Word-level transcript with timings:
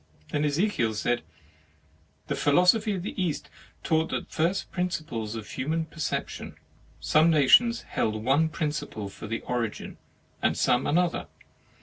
Then 0.31 0.43
Ezekiel 0.45 0.95
said:" 0.95 1.21
The 2.27 2.33
philosophy 2.33 2.93
of 2.95 3.03
the 3.03 3.21
East 3.23 3.51
taught 3.83 4.09
the 4.09 4.25
first 4.29 4.71
principles 4.71 5.35
of 5.35 5.47
human 5.47 5.85
perception; 5.85 6.55
some 6.99 7.29
nations 7.29 7.83
held 7.83 8.15
one 8.23 8.49
principle 8.49 9.09
for 9.09 9.27
the 9.27 9.41
origin, 9.41 9.99
and 10.41 10.57
some 10.57 10.87
another. 10.87 11.27